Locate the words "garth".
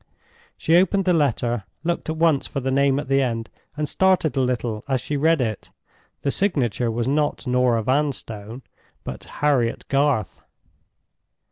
9.89-10.41